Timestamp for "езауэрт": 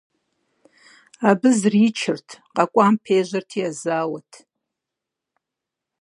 3.69-4.31